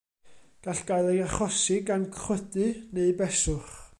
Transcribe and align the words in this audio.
Gall 0.67 0.79
gael 0.87 1.09
ei 1.09 1.19
achosi 1.25 1.77
gan 1.89 2.09
chwydu 2.23 2.67
neu 2.93 3.15
beswch. 3.23 3.81